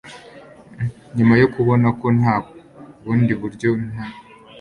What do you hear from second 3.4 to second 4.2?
buryo nta